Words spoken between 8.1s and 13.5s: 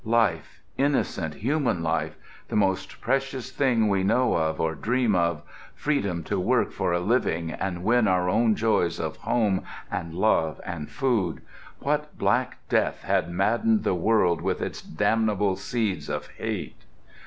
own joys of home and love and food—what Black Death had